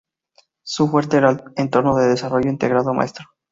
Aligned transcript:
Su 0.63 0.87
fuerte 0.87 1.17
era 1.17 1.29
el 1.29 1.43
entorno 1.57 1.95
de 1.95 2.07
desarrollo 2.07 2.49
integrado 2.49 2.91
Maestro. 2.91 3.27